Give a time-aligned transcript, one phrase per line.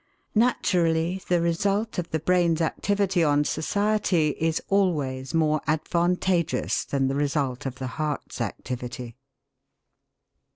[0.33, 7.13] Naturally the result of the brain's activity on society is always more advantageous than the
[7.13, 9.15] result of the heart's activity.